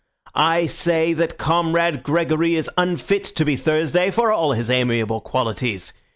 [0.33, 5.93] I say that Comrade Gregory is unfit to be Thursday for all his amiable qualities.